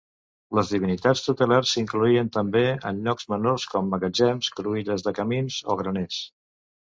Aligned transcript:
Les 0.59 0.69
divinitats 0.75 1.19
tutelars 1.25 1.73
s'incloïen 1.75 2.31
també 2.37 2.63
en 2.91 3.03
llocs 3.07 3.29
menors, 3.35 3.67
com 3.75 3.93
magatzems, 3.95 4.49
cruïlles 4.61 5.07
de 5.09 5.13
camins 5.21 5.61
o 5.75 5.77
graners. 5.83 6.19